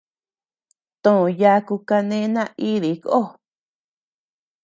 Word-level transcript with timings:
To 1.03 1.13
yaku 1.41 1.75
kane 1.87 2.19
naidii 2.33 2.97
koo. 3.03 3.25